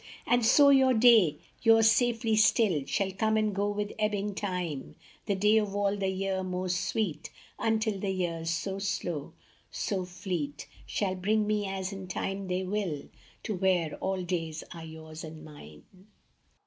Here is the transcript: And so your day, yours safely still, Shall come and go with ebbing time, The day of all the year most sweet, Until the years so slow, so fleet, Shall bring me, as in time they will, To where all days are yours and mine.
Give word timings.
And 0.25 0.43
so 0.43 0.69
your 0.69 0.95
day, 0.95 1.37
yours 1.61 1.91
safely 1.91 2.35
still, 2.35 2.87
Shall 2.87 3.11
come 3.11 3.37
and 3.37 3.53
go 3.53 3.69
with 3.69 3.91
ebbing 3.99 4.33
time, 4.33 4.95
The 5.27 5.35
day 5.35 5.57
of 5.57 5.75
all 5.75 5.95
the 5.95 6.07
year 6.07 6.43
most 6.43 6.81
sweet, 6.85 7.29
Until 7.59 7.99
the 7.99 8.09
years 8.09 8.49
so 8.49 8.79
slow, 8.79 9.33
so 9.69 10.03
fleet, 10.05 10.67
Shall 10.87 11.13
bring 11.13 11.45
me, 11.45 11.67
as 11.67 11.93
in 11.93 12.07
time 12.07 12.47
they 12.47 12.63
will, 12.63 13.09
To 13.43 13.53
where 13.55 13.93
all 13.97 14.23
days 14.23 14.63
are 14.73 14.83
yours 14.85 15.23
and 15.23 15.45
mine. 15.45 15.85